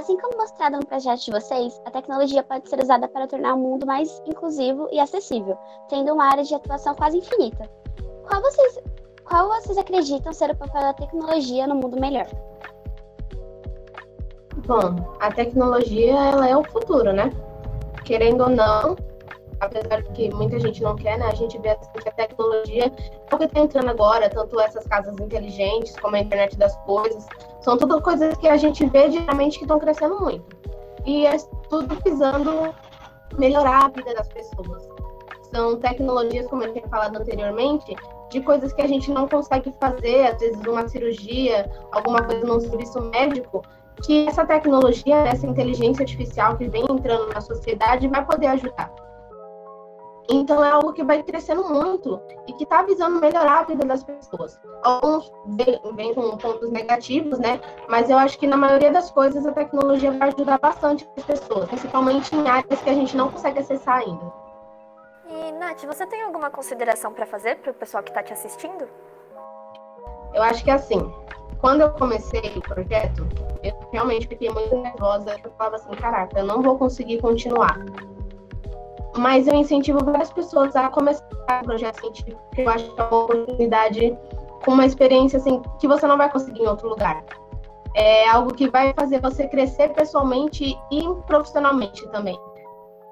Assim 0.00 0.16
como 0.16 0.38
mostrado 0.38 0.78
no 0.78 0.86
projeto 0.86 1.26
de 1.26 1.30
vocês, 1.30 1.78
a 1.84 1.90
tecnologia 1.90 2.42
pode 2.42 2.66
ser 2.70 2.82
usada 2.82 3.06
para 3.06 3.26
tornar 3.26 3.52
o 3.52 3.58
mundo 3.58 3.84
mais 3.84 4.22
inclusivo 4.26 4.88
e 4.90 4.98
acessível, 4.98 5.58
tendo 5.90 6.14
uma 6.14 6.24
área 6.24 6.42
de 6.42 6.54
atuação 6.54 6.94
quase 6.94 7.18
infinita. 7.18 7.70
Qual 8.26 8.40
vocês, 8.40 8.78
qual 9.28 9.48
vocês 9.48 9.76
acreditam 9.76 10.32
ser 10.32 10.52
o 10.52 10.56
papel 10.56 10.80
da 10.80 10.94
tecnologia 10.94 11.66
no 11.66 11.74
mundo 11.74 12.00
melhor? 12.00 12.26
Bom, 14.66 15.14
a 15.20 15.30
tecnologia 15.30 16.14
ela 16.14 16.48
é 16.48 16.56
o 16.56 16.64
futuro, 16.64 17.12
né? 17.12 17.30
Querendo 18.02 18.44
ou 18.44 18.48
não, 18.48 18.96
apesar 19.60 20.02
de 20.02 20.10
que 20.10 20.34
muita 20.34 20.58
gente 20.58 20.82
não 20.82 20.96
quer, 20.96 21.18
né? 21.18 21.26
A 21.26 21.34
gente 21.34 21.58
vê 21.58 21.76
que 21.76 22.08
a 22.08 22.12
tecnologia 22.12 22.86
é 23.30 23.34
o 23.34 23.38
que 23.38 23.44
está 23.44 23.60
entrando 23.60 23.90
agora, 23.90 24.28
tanto 24.28 24.58
essas 24.60 24.86
casas 24.86 25.14
inteligentes 25.20 25.94
como 26.00 26.16
a 26.16 26.20
internet 26.20 26.56
das 26.56 26.74
coisas, 26.84 27.26
são 27.60 27.76
tudo 27.76 28.00
coisas 28.00 28.36
que 28.38 28.48
a 28.48 28.56
gente 28.56 28.84
vê 28.86 29.08
diariamente 29.08 29.58
que 29.58 29.64
estão 29.64 29.78
crescendo 29.78 30.18
muito. 30.20 30.44
E 31.06 31.26
é 31.26 31.36
tudo 31.68 31.96
visando 32.04 32.74
melhorar 33.38 33.86
a 33.86 33.88
vida 33.88 34.14
das 34.14 34.28
pessoas. 34.28 34.88
São 35.54 35.76
tecnologias, 35.76 36.46
como 36.46 36.62
eu 36.62 36.72
tinha 36.72 36.86
falado 36.88 37.16
anteriormente, 37.16 37.94
de 38.30 38.40
coisas 38.40 38.72
que 38.72 38.82
a 38.82 38.86
gente 38.86 39.10
não 39.10 39.28
consegue 39.28 39.72
fazer, 39.80 40.28
às 40.28 40.38
vezes 40.38 40.60
uma 40.66 40.86
cirurgia, 40.88 41.70
alguma 41.92 42.22
coisa 42.22 42.46
num 42.46 42.60
serviço 42.60 43.00
médico, 43.02 43.62
que 44.04 44.26
essa 44.26 44.46
tecnologia, 44.46 45.16
essa 45.16 45.46
inteligência 45.46 46.02
artificial 46.02 46.56
que 46.56 46.68
vem 46.68 46.84
entrando 46.88 47.32
na 47.34 47.40
sociedade 47.40 48.08
vai 48.08 48.24
poder 48.24 48.46
ajudar. 48.46 48.90
Então 50.28 50.64
é 50.64 50.70
algo 50.70 50.92
que 50.92 51.02
vai 51.02 51.22
crescendo 51.22 51.68
muito 51.68 52.20
e 52.46 52.52
que 52.52 52.64
está 52.64 52.82
visando 52.82 53.20
melhorar 53.20 53.60
a 53.60 53.62
vida 53.64 53.84
das 53.84 54.04
pessoas. 54.04 54.60
Alguns 54.82 55.32
vêm 55.94 56.14
com 56.14 56.36
pontos 56.36 56.70
negativos, 56.70 57.38
né? 57.38 57.60
Mas 57.88 58.08
eu 58.10 58.18
acho 58.18 58.38
que 58.38 58.46
na 58.46 58.56
maioria 58.56 58.92
das 58.92 59.10
coisas 59.10 59.44
a 59.46 59.52
tecnologia 59.52 60.12
vai 60.12 60.28
ajudar 60.28 60.58
bastante 60.58 61.08
as 61.16 61.24
pessoas, 61.24 61.68
principalmente 61.68 62.34
em 62.34 62.48
áreas 62.48 62.80
que 62.80 62.90
a 62.90 62.94
gente 62.94 63.16
não 63.16 63.30
consegue 63.30 63.58
acessar 63.58 63.98
ainda. 63.98 64.32
E, 65.28 65.52
Nath, 65.52 65.84
você 65.84 66.06
tem 66.06 66.22
alguma 66.22 66.50
consideração 66.50 67.12
para 67.12 67.26
fazer 67.26 67.56
para 67.56 67.70
o 67.70 67.74
pessoal 67.74 68.02
que 68.02 68.10
está 68.10 68.22
te 68.22 68.32
assistindo? 68.32 68.88
Eu 70.32 70.42
acho 70.42 70.62
que 70.62 70.70
assim, 70.70 71.12
quando 71.60 71.82
eu 71.82 71.90
comecei 71.92 72.52
o 72.56 72.60
projeto, 72.60 73.26
eu 73.62 73.74
realmente 73.92 74.26
fiquei 74.26 74.48
muito 74.50 74.76
nervosa. 74.76 75.36
Eu 75.44 75.50
falava 75.58 75.76
assim, 75.76 75.90
caraca, 75.90 76.38
eu 76.38 76.46
não 76.46 76.62
vou 76.62 76.78
conseguir 76.78 77.20
continuar. 77.20 77.78
Mas 79.16 79.46
eu 79.46 79.54
incentivo 79.54 80.04
várias 80.04 80.32
pessoas 80.32 80.74
a 80.76 80.88
começar 80.88 81.26
o 81.60 81.64
projeto 81.64 82.00
científico, 82.00 82.40
porque 82.46 82.62
eu 82.62 82.70
acho 82.70 82.90
que 82.92 83.00
é 83.00 83.04
uma 83.04 83.24
oportunidade 83.24 84.18
com 84.64 84.72
uma 84.72 84.86
experiência 84.86 85.38
assim 85.38 85.60
que 85.78 85.88
você 85.88 86.06
não 86.06 86.16
vai 86.16 86.30
conseguir 86.30 86.62
em 86.62 86.68
outro 86.68 86.88
lugar. 86.88 87.24
É 87.94 88.28
algo 88.28 88.54
que 88.54 88.70
vai 88.70 88.94
fazer 88.94 89.20
você 89.20 89.48
crescer 89.48 89.88
pessoalmente 89.90 90.78
e 90.92 91.02
profissionalmente 91.26 92.06
também. 92.10 92.38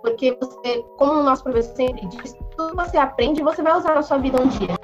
Porque 0.03 0.39
você, 0.41 0.85
como 0.97 1.15
o 1.15 1.23
nosso 1.25 1.43
professor 1.43 1.75
sempre 1.75 2.07
diz, 2.07 2.37
tudo 2.57 2.71
que 2.71 2.77
você 2.77 2.97
aprende, 2.97 3.43
você 3.43 3.61
vai 3.61 3.77
usar 3.77 3.95
na 3.95 4.03
sua 4.03 4.19
vida 4.19 4.41
um 4.41 4.47
dia. 4.47 4.77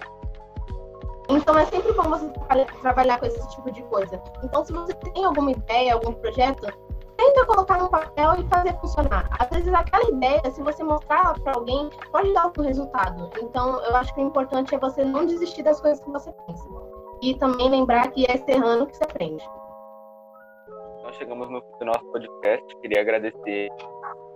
Então 1.29 1.57
é 1.57 1.65
sempre 1.67 1.93
bom 1.93 2.03
você 2.03 2.31
trabalhar 2.83 3.19
com 3.19 3.27
esse 3.27 3.49
tipo 3.51 3.71
de 3.71 3.83
coisa. 3.85 4.21
Então, 4.43 4.65
se 4.65 4.73
você 4.73 4.93
tem 4.95 5.25
alguma 5.25 5.53
ideia, 5.53 5.95
algum 5.95 6.13
projeto, 6.13 6.67
tenta 7.17 7.47
colocar 7.47 7.79
no 7.79 7.89
papel 7.89 8.35
e 8.39 8.49
fazer 8.49 8.73
funcionar. 8.81 9.29
Às 9.39 9.49
vezes 9.49 9.73
aquela 9.73 10.09
ideia, 10.11 10.43
se 10.51 10.63
você 10.63 10.83
mostrar 10.83 11.21
ela 11.25 11.35
para 11.35 11.55
alguém, 11.55 11.91
pode 12.11 12.33
dar 12.33 12.43
algum 12.43 12.63
resultado. 12.63 13.31
Então, 13.41 13.81
eu 13.85 13.97
acho 13.97 14.15
que 14.15 14.21
o 14.21 14.27
importante 14.27 14.75
é 14.75 14.79
você 14.79 15.05
não 15.05 15.27
desistir 15.27 15.63
das 15.63 15.81
coisas 15.81 16.01
que 16.01 16.11
você 16.11 16.33
pensa. 16.47 16.69
E 17.23 17.35
também 17.35 17.71
lembrar 17.71 18.11
que 18.11 18.25
é 18.27 18.43
errando 18.49 18.87
que 18.87 18.97
você 18.97 19.05
aprende. 19.05 19.45
Então 20.99 21.13
chegamos 21.15 21.51
no 21.51 21.61
fim 21.61 21.79
do 21.81 21.85
nosso 21.87 22.05
podcast. 22.07 22.77
Queria 22.81 23.01
agradecer 23.03 23.69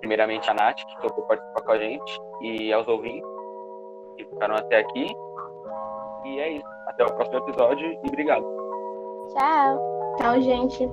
primeiramente 0.00 0.49
a 0.50 0.54
Nath, 0.54 0.76
que 0.76 1.00
topou 1.00 1.25
participar 1.25 1.62
com 1.62 1.73
a 1.73 1.78
gente, 1.78 2.20
e 2.42 2.73
aos 2.73 2.87
ouvintes 2.87 3.28
que 4.16 4.25
ficaram 4.25 4.54
até 4.54 4.78
aqui. 4.78 5.06
E 6.25 6.40
é 6.40 6.50
isso. 6.50 6.68
Até 6.88 7.04
o 7.04 7.14
próximo 7.14 7.38
episódio 7.38 7.87
e 7.87 8.08
obrigado. 8.08 8.44
Tchau. 9.35 10.14
Tchau, 10.18 10.40
gente. 10.40 10.88